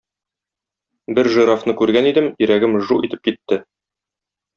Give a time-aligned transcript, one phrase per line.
[1.19, 3.61] Бер жирафны күргән идем, йөрәгем жу итеп китте.